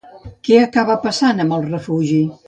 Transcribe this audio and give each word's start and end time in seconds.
Què 0.47 0.55
acaba 0.61 0.95
passant 1.03 1.43
amb 1.43 1.57
el 1.59 1.67
refugi? 1.73 2.23